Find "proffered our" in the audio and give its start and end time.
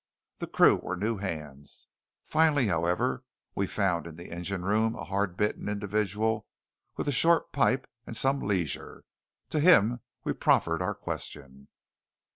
10.33-10.95